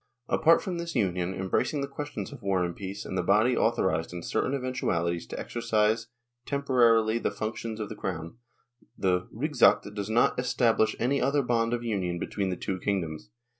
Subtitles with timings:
[0.27, 4.11] Apart from this union, embracing the question of War and Peace and the body authorised
[4.11, 6.07] in certain eventualities to exercise
[6.47, 8.37] temporarily the functions of the Crown,
[8.97, 13.29] the" Rigsakt" does not establish any other bond of union between tJie tzvo kingdoms.